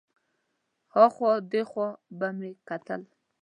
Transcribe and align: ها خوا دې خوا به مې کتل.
ها 0.93 1.03
خوا 1.13 1.33
دې 1.51 1.61
خوا 1.69 1.87
به 2.17 2.27
مې 2.37 2.51
کتل. 2.67 3.01